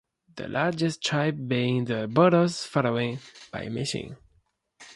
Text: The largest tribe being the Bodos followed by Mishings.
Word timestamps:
The 0.35 0.47
largest 0.47 1.03
tribe 1.03 1.47
being 1.47 1.85
the 1.85 2.07
Bodos 2.07 2.65
followed 2.65 3.19
by 3.51 3.67
Mishings. 3.67 4.17